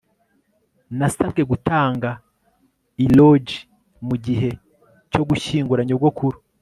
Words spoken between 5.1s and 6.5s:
cyo gushyingura nyogokuru